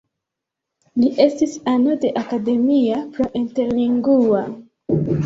[1.01, 4.41] Li estis ano de Academia pro Interlingua.